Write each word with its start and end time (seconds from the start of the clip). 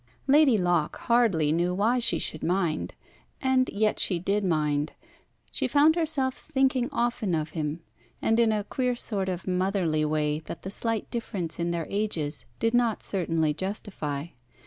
Lady 0.25 0.57
Locke 0.57 0.95
hardly 0.97 1.51
knew 1.51 1.75
why 1.75 1.99
she 1.99 2.17
should 2.17 2.41
mind, 2.41 2.95
and 3.39 3.69
yet 3.69 3.99
she 3.99 4.17
did 4.17 4.43
mind. 4.43 4.93
She 5.51 5.67
found 5.67 5.95
herself 5.95 6.35
thinking 6.35 6.89
often 6.91 7.35
of 7.35 7.51
him, 7.51 7.81
and 8.19 8.39
in 8.39 8.51
a 8.51 8.63
queer 8.63 8.95
sort 8.95 9.29
of 9.29 9.45
motherly 9.47 10.03
way 10.03 10.39
that 10.45 10.63
the 10.63 10.71
slight 10.71 11.11
difference 11.11 11.59
in 11.59 11.69
their 11.69 11.85
ages 11.87 12.47
did 12.57 12.73
not 12.73 13.03
certainly 13.03 13.53
justify. 13.53 14.29